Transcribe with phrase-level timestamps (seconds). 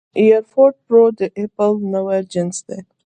[0.19, 2.79] اېرفوډ پرو د اېپل نوی جنس دی